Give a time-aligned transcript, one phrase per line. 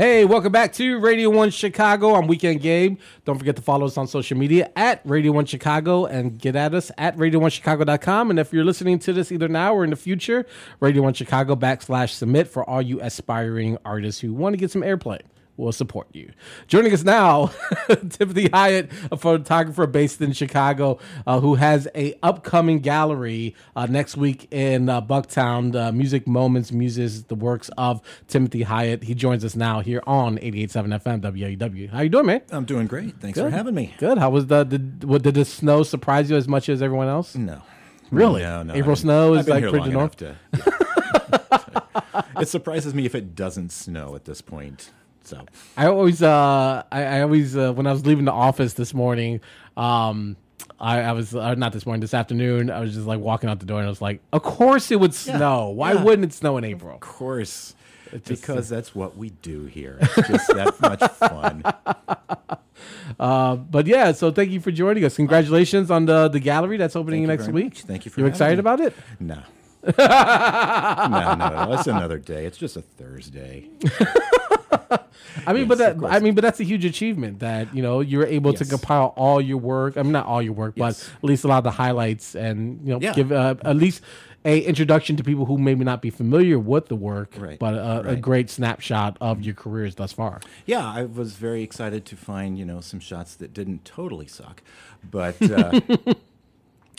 [0.00, 2.14] Hey, welcome back to Radio 1 Chicago.
[2.14, 2.98] I'm Weekend Gabe.
[3.26, 6.72] Don't forget to follow us on social media at Radio 1 Chicago and get at
[6.72, 8.30] us at Radio1Chicago.com.
[8.30, 10.46] And if you're listening to this either now or in the future,
[10.80, 14.80] Radio 1 Chicago backslash submit for all you aspiring artists who want to get some
[14.80, 15.20] airplay
[15.60, 16.32] will support you.
[16.66, 17.52] Joining us now,
[18.10, 24.16] Timothy Hyatt, a photographer based in Chicago, uh, who has a upcoming gallery uh, next
[24.16, 25.94] week in uh, Bucktown.
[25.94, 29.04] Music Moments muses the works of Timothy Hyatt.
[29.04, 31.90] He joins us now here on 88.7 FM WLUW.
[31.90, 32.42] How you doing, man?
[32.50, 33.20] I'm doing great.
[33.20, 33.50] Thanks Good.
[33.50, 33.94] for having me.
[33.98, 34.18] Good.
[34.18, 37.34] How was the did, what, did the snow surprise you as much as everyone else?
[37.34, 37.62] No.
[38.10, 38.42] Really?
[38.42, 38.74] No, no.
[38.74, 40.20] April snow is like pretty north?
[40.20, 44.90] enough to- it surprises me if it doesn't snow at this point.
[45.24, 45.44] So
[45.76, 49.40] I always, uh, I, I always, uh, when I was leaving the office this morning,
[49.76, 50.36] um,
[50.80, 52.70] I, I was uh, not this morning, this afternoon.
[52.70, 54.98] I was just like walking out the door, and I was like, "Of course it
[54.98, 55.68] would snow.
[55.68, 56.02] Why yeah.
[56.02, 57.74] wouldn't it snow in April?" of course,
[58.10, 59.98] just- because that's what we do here.
[60.00, 61.62] It's just that much fun.
[63.18, 65.16] Uh, but yeah, so thank you for joining us.
[65.16, 67.64] Congratulations on the the gallery that's opening Thank next week.
[67.74, 67.82] much.
[67.82, 68.60] Thank you for You having excited me.
[68.60, 68.94] about it?
[69.18, 69.42] No.
[69.98, 71.72] no, no, no.
[71.74, 72.46] It's another day.
[72.46, 73.68] It's just a Thursday.
[75.46, 76.04] I mean, Yes, but that.
[76.12, 79.40] I mean, but that's a huge achievement that you know you're able to compile all
[79.40, 79.96] your work.
[79.96, 81.08] I mean, not all your work, Yes.
[81.08, 83.14] but at least a lot of the highlights, and you know, Yeah.
[83.14, 84.02] give uh, at least
[84.44, 87.58] a introduction to people who maybe not be familiar with the work, Right.
[87.58, 90.40] but a, a great snapshot of your careers thus far.
[90.66, 94.62] Yeah, I was very excited to find you know some shots that didn't totally suck,
[95.10, 95.80] but uh,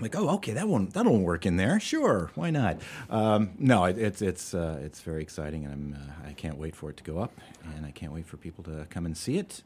[0.00, 2.78] like oh okay that one that'll work in there sure why not
[3.10, 6.74] um, no it, it's it's uh, it's very exciting and I'm uh, I can't wait
[6.74, 7.32] for it to go up
[7.76, 9.62] and I can't wait for people to come and see it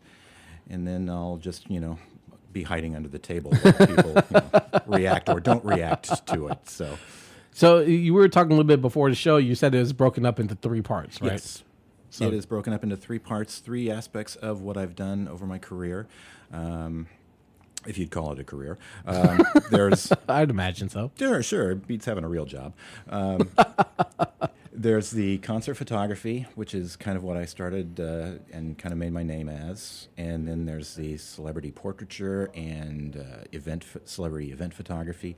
[0.69, 1.99] and then I'll just you know
[2.53, 6.69] be hiding under the table while people you know, react or don't react to it
[6.69, 6.99] so
[7.53, 9.37] So you were talking a little bit before the show.
[9.37, 11.33] You said it was broken up into three parts, right?
[11.33, 11.65] Yes.
[12.11, 15.45] So it is broken up into three parts, three aspects of what I've done over
[15.45, 16.07] my career.
[16.53, 17.09] Um,
[17.89, 19.41] if you'd call it a career, um,
[19.71, 21.11] there's I'd imagine so.
[21.19, 22.75] sure, sure, it beats having a real job.
[23.09, 23.51] Um,
[24.73, 28.99] there's the concert photography, which is kind of what I started uh, and kind of
[28.99, 34.53] made my name as, and then there's the celebrity portraiture and uh, event ph- celebrity
[34.53, 35.37] event photography,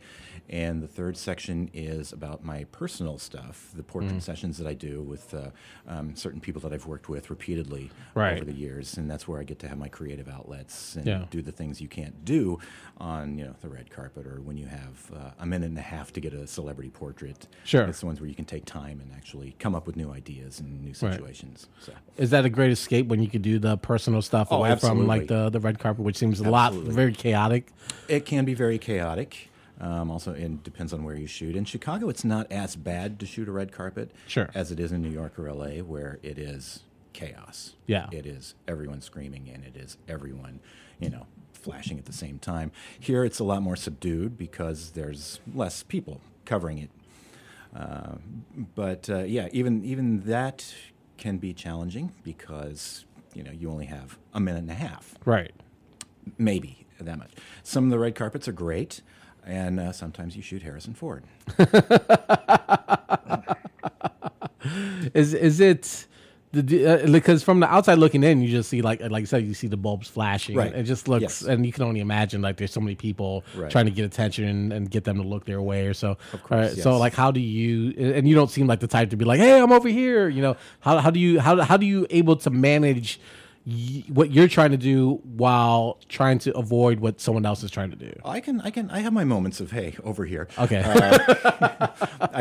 [0.48, 4.22] and the third section is about my personal stuff, the portrait Mm.
[4.22, 5.50] sessions that I do with uh,
[5.86, 8.34] um, certain people that I've worked with repeatedly Right.
[8.34, 11.26] over the years, and that's where I get to have my creative outlets and Yeah.
[11.30, 12.58] do the things you can't do
[12.98, 15.82] on you know the red carpet or when you have uh, a minute and a
[15.82, 17.46] half to get a celebrity portrait.
[17.64, 17.84] Sure.
[17.84, 20.60] it's the ones where you can take time and actually come up with new ideas
[20.60, 20.96] and new Right.
[21.12, 21.66] situations.
[21.80, 24.74] So Is that a great escape when you could do the personal stuff Oh, away
[24.76, 27.70] from like the, the red carpet, which seems a lot very chaotic?
[28.08, 29.48] it can be very chaotic.
[29.78, 31.54] Um, also, it depends on where you shoot.
[31.56, 34.48] In Chicago, it's not as bad to shoot a red carpet Sure.
[34.54, 36.80] as it is in New York or LA, where it is
[37.12, 37.74] chaos.
[37.86, 38.06] Yeah.
[38.12, 40.60] it is everyone screaming and it is everyone,
[40.98, 42.72] you know, flashing at the same time.
[42.98, 46.88] Here, it's a lot more subdued because there's less people covering it.
[47.74, 48.14] Uh,
[48.74, 50.74] but uh, yeah, even even that
[51.18, 53.04] can be challenging because
[53.34, 55.52] you know you only have a minute and a half Right.
[56.38, 57.30] maybe that much.
[57.62, 59.02] Some of the red carpets are great,
[59.46, 61.24] and uh, sometimes you shoot Harrison Ford.
[65.14, 66.06] Is is it
[66.52, 69.44] the- uh, because from the outside looking in, you just see like like you said,
[69.46, 70.56] you see the bulbs flashing.
[70.56, 70.74] Right.
[70.74, 71.42] It just looks, Yes.
[71.42, 73.70] and you can only imagine like there's so many people Right.
[73.70, 76.16] trying to get attention and, and get them to look their way or so.
[76.32, 77.94] Of course, Uh, So like, how do you?
[78.14, 80.28] And you don't seem like the type to be like, hey, I'm over here.
[80.28, 83.20] You know, how how do you how how do you able to manage?
[83.66, 87.90] y- What you're trying to do while trying to avoid what someone else is trying
[87.90, 88.10] to do.
[88.24, 90.48] I can, I can, I have my moments of hey over here.
[90.58, 90.80] Okay.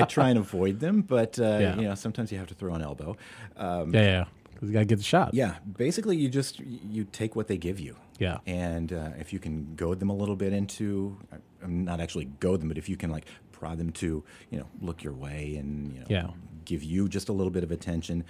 [0.01, 1.75] I try and avoid them, but uh, Yeah.
[1.75, 3.15] you know sometimes you have to throw an elbow.
[3.57, 4.25] Um, yeah, yeah.
[4.53, 5.33] Because you gotta get the shot.
[5.33, 7.95] yeah, basically you just you take what they give you.
[8.19, 8.39] Yeah.
[8.45, 11.17] and uh, if you can goad them a little bit into,
[11.63, 14.65] um, not actually goad them, but if you can like prod them to you know
[14.81, 16.27] look your way and you know Yeah.
[16.65, 18.23] Give you just a little bit of attention.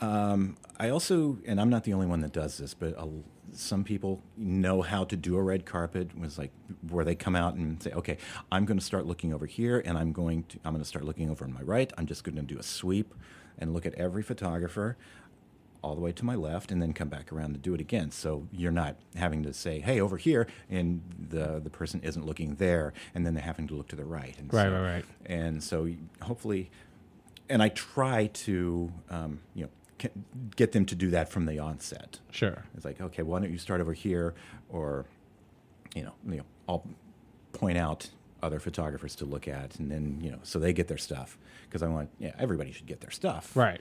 [0.00, 2.96] Um, I also, and I'm not the only one that does this, but
[3.52, 6.16] some people know how to do a red carpet.
[6.18, 6.52] Was like
[6.88, 8.18] where they come out and say, "Okay,
[8.50, 11.04] I'm going to start looking over here, and I'm going to I'm going to start
[11.04, 11.92] looking over on my right.
[11.96, 13.14] I'm just going to do a sweep
[13.58, 14.96] and look at every photographer."
[15.82, 18.10] all the way to my left and then come back around to do it again.
[18.10, 22.54] So you're not having to say, "Hey, over here," and the the person isn't looking
[22.54, 24.34] there, and then they're having to look to the right.
[24.38, 25.04] And Right, so, right, right.
[25.26, 25.90] And so
[26.22, 26.70] hopefully,
[27.48, 29.70] and I try to um, you know
[30.56, 32.18] get them to do that from the onset.
[32.30, 32.64] Sure.
[32.76, 34.34] It's like, okay, why don't you start over here,
[34.68, 35.06] or
[35.94, 36.84] you know, you know, I'll
[37.52, 38.10] point out
[38.42, 41.38] other photographers to look at, and then you know, so they get their stuff
[41.68, 43.80] because I want, yeah, everybody should get their stuff, Right.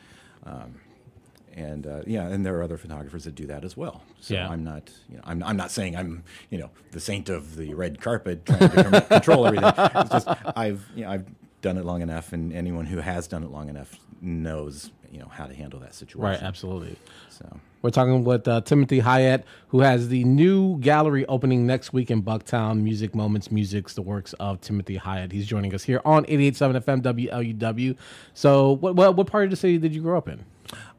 [1.55, 4.03] And uh, yeah, and there are other photographers that do that as well.
[4.19, 4.49] So Yeah.
[4.49, 7.75] I'm not, you know, I'm, I'm not saying I'm, you know, the saint of the
[7.75, 9.71] red carpet trying to control everything.
[9.77, 11.25] It's just I've, you know, I've
[11.63, 15.27] done it long enough, and anyone who has done it long enough knows, you know,
[15.27, 16.21] how to handle that situation.
[16.21, 16.95] Right, absolutely.
[17.29, 22.11] So We're talking with uh, Timothy Hyatt, who has the new gallery opening next week
[22.11, 22.81] in Bucktown.
[22.81, 25.31] Music Moments Music's the works of Timothy Hyatt.
[25.31, 27.97] He's joining us here on 88.7 FM WLUW.
[28.35, 30.45] So, what, what what part of the city did you grow up in?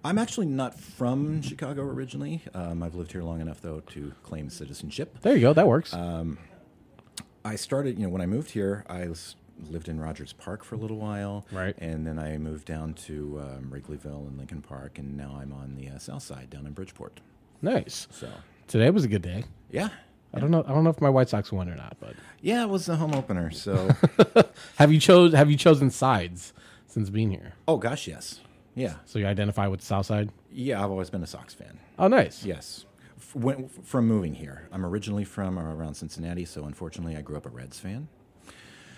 [0.05, 2.43] I'm actually not from Chicago originally.
[2.55, 5.19] Um, I've lived here long enough though to claim citizenship.
[5.23, 5.53] There you go.
[5.53, 5.95] That works.
[7.47, 9.37] I started, you know, when I moved here, I was,
[9.71, 11.47] lived in Rogers Park for a little while.
[11.53, 11.75] Right.
[11.79, 15.77] And then I moved down to um, Wrigleyville and Lincoln Park, and now I'm on
[15.77, 17.21] the uh, south side down in Bridgeport.
[17.63, 18.07] nice.
[18.11, 18.29] So,
[18.67, 19.45] Today was a good day.
[19.71, 19.89] yeah.
[20.37, 20.65] I don't know.
[20.67, 22.97] I don't know if my White Sox won or not, but Yeah, it was the
[22.97, 23.53] home opener.
[23.53, 23.89] So,
[24.77, 26.53] have you chose Have you chosen sides
[26.89, 27.53] since being here?
[27.69, 28.41] oh gosh, yes.
[28.75, 28.95] Yeah.
[29.05, 30.31] So you identify with the South Side.
[30.51, 31.79] Yeah, I've always been a Sox fan.
[32.01, 32.45] Oh, nice.
[32.45, 32.85] Yes.
[33.17, 34.69] F- when, from moving here.
[34.73, 38.09] I'm originally from around Cincinnati, so unfortunately I grew up a Reds fan.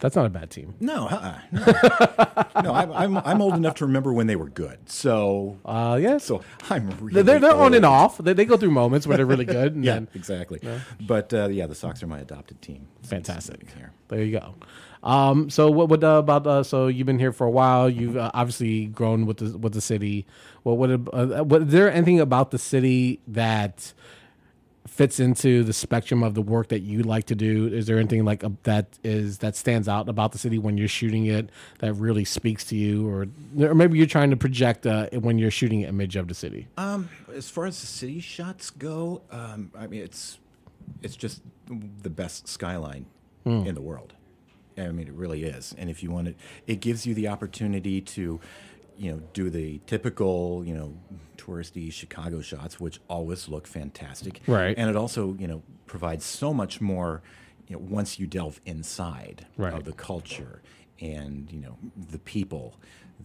[0.00, 0.74] That's not a bad team.
[0.80, 4.88] No, uh-uh, no, no I'm, I'm, I'm old enough to remember when they were good.
[4.90, 6.24] So, Uh, yes.
[6.24, 8.18] so I'm really they're they're, on and off.
[8.18, 9.74] They, they go through moments where they're really good.
[9.74, 10.60] And Yeah, then, exactly.
[11.00, 12.88] But uh, yeah, the Sox are my adopted team.
[13.02, 13.70] Fantastic.
[13.70, 13.92] Here.
[14.08, 14.54] There you go.
[15.02, 17.88] Um, so what, what uh, about uh, so you've been here for a while.
[17.88, 20.26] You've uh, obviously grown with the with the city.
[20.64, 23.92] What what, uh, what is there anything about the city that
[24.86, 27.68] fits into the spectrum of the work that you like to do?
[27.68, 30.88] Is there anything like uh, that is that stands out about the city when you're
[30.88, 33.26] shooting it that really speaks to you, or
[33.58, 36.68] or maybe you're trying to project uh, when you're shooting an image of the city?
[36.76, 40.38] Um, as far as the city shots go, um, I mean, it's
[41.02, 41.42] it's just
[42.02, 43.06] the best skyline
[43.44, 44.12] in the world.
[44.78, 45.74] I mean, it really is.
[45.78, 46.36] And if you want it,
[46.66, 48.40] it gives you the opportunity to,
[48.98, 50.96] you know, do the typical, you know,
[51.36, 54.40] touristy Chicago shots, which always look fantastic.
[54.46, 54.74] Right.
[54.76, 57.22] And it also, you know, provides so much more,
[57.68, 59.72] you know, once you delve inside Right.
[59.74, 60.62] of the culture
[61.00, 61.76] and you know
[62.10, 62.74] the people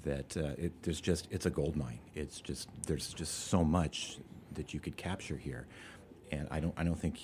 [0.03, 2.00] that uh, it, there's just it's a gold mine.
[2.15, 4.17] It's just there's just so much
[4.56, 5.67] that you could capture here,
[6.31, 7.19] and I don't I don't think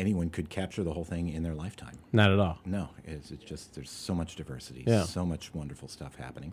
[0.00, 1.96] anyone could capture the whole thing in their lifetime.
[2.12, 2.58] Not at all.
[2.64, 5.04] No, it's, it's just there's so much diversity, Yeah.
[5.04, 6.52] so much wonderful stuff happening.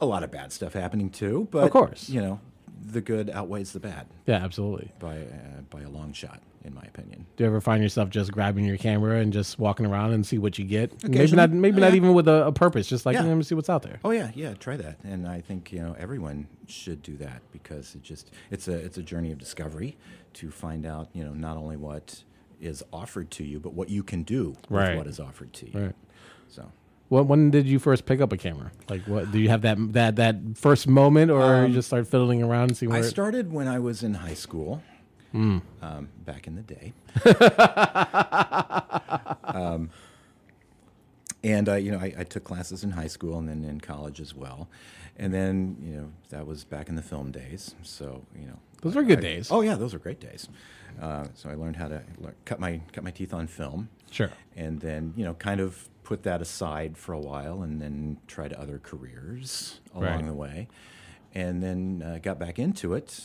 [0.00, 2.08] A lot of bad stuff happening too, but of course.
[2.08, 2.40] you know
[2.82, 4.90] the good outweighs the bad Yeah, absolutely.
[4.98, 7.26] by uh, by a long shot, in my opinion.
[7.36, 10.38] Do you ever find yourself just grabbing your camera and just walking around and see
[10.38, 11.06] what you get?
[11.06, 11.50] Maybe not.
[11.50, 11.96] Maybe Oh, not yeah.
[11.96, 12.86] even with a, a purpose.
[12.86, 13.22] Just like Yeah.
[13.24, 14.00] let me see what's out there.
[14.02, 14.96] Oh yeah, yeah, try that.
[15.04, 18.96] And I think you know everyone should do that because it just it's a it's
[18.96, 19.98] a journey of discovery
[20.34, 22.24] to find out you know not only what
[22.60, 25.78] is offered to you but what you can do with what is offered to you.
[25.86, 25.94] Right.
[26.48, 26.72] So
[27.10, 28.70] When, when did you first pick up a camera?
[28.88, 32.40] Like, what do you have that that that first moment, or you just start fiddling
[32.42, 32.98] around and see where?
[32.98, 34.82] I it- started when I was in high school.
[35.32, 35.58] Hmm.
[35.82, 36.92] Um, back in the day.
[39.44, 39.90] um,
[41.42, 44.20] and uh, you know, I, I took classes in high school and then in college
[44.20, 44.68] as well.
[45.16, 47.74] And then you know that was back in the film days.
[47.82, 49.48] So you know Those were good I- days.
[49.50, 50.48] Oh yeah, those were great days.
[51.00, 53.88] Uh, so I learned how to le- cut my cut my teeth on film.
[54.10, 54.30] Sure.
[54.56, 58.52] And then you know kind of put that aside for a while, and then tried
[58.54, 60.26] other careers along Right.
[60.26, 60.68] the way,
[61.34, 63.20] and then uh, got back into it,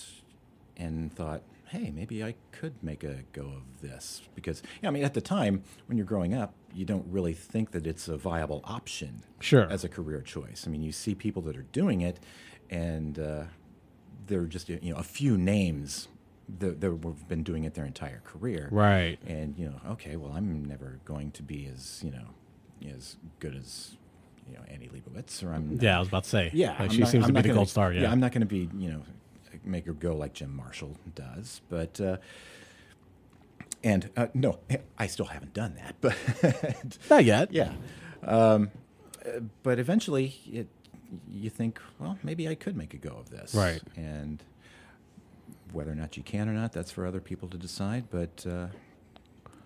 [0.77, 1.41] and thought,
[1.75, 5.21] hey, maybe I could make a go of this because yeah, I mean at the
[5.21, 9.67] time when you're growing up, you don't really think that it's a viable option Sure.
[9.69, 10.63] as a career choice.
[10.67, 12.19] I mean, you see people that are doing it,
[12.69, 13.43] and uh,
[14.27, 16.07] there are just you know a few names
[16.59, 19.17] that, that have been doing it their entire career, Right.
[19.25, 22.27] And you know, okay, well, I'm never going to be as you know
[22.95, 23.95] as good as
[24.47, 26.51] you know Annie Leibovitz, or I'm Yeah, I was about to say.
[26.53, 27.91] yeah, like, she not- seems I'm to be not the gold star.
[27.93, 28.11] Yeah.
[28.11, 29.01] I'm not going to be you know
[29.63, 31.99] make her go like Jim Marshall does, but.
[31.99, 32.17] Uh,
[33.83, 34.57] and uh, no,
[34.97, 37.51] I still haven't done that, but not yet.
[37.51, 37.73] yeah.
[38.23, 38.71] Um,
[39.61, 40.67] but eventually, it,
[41.29, 43.53] you think, well, maybe I could make a go of this.
[43.53, 43.81] Right.
[43.95, 44.43] And
[45.71, 48.05] whether or not you can or not, that's for other people to decide.
[48.09, 48.67] But uh,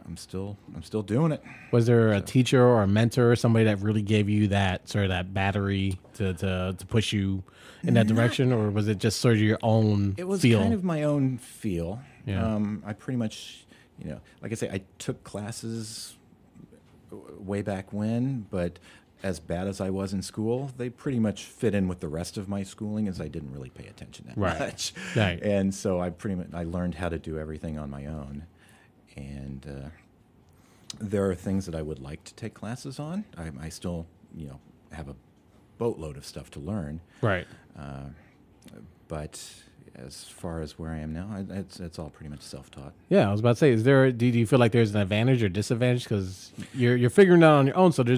[0.10, 1.44] I'm still, I'm still doing it.
[1.72, 5.04] Was there a teacher or a mentor or somebody that really gave you that sort
[5.06, 7.44] of that battery to to, to push you
[7.84, 10.60] in that direction, or was it just sort of your own It was feel?
[10.62, 12.01] kind of my own feel.
[12.25, 12.44] Yeah.
[12.44, 13.66] Um, I pretty much,
[14.04, 16.16] you know, like I say, I took classes
[17.12, 18.80] w- way back when, but
[19.22, 22.38] as bad as I was in school, they pretty much fit in with the rest
[22.38, 24.60] of my schooling as I didn't really pay attention that Right.
[24.60, 24.94] much.
[25.16, 25.42] Right.
[25.44, 28.44] And so I pretty much I learned how to do everything on my own.
[29.66, 29.89] And uh,
[31.00, 33.25] there are things that I would like to take classes on.
[33.38, 34.60] I, I still, you know,
[34.92, 35.16] have a
[35.78, 37.48] boatload of stuff to learn right.
[39.08, 39.54] but
[39.96, 42.94] as far as where I am now, I, it's it's all pretty much self taught.
[43.10, 44.12] Yeah, I was about to say, is there?
[44.12, 47.60] Do you feel like there's an advantage or disadvantage because you're you're figuring it out
[47.60, 47.92] on your own?
[47.92, 48.18] So there's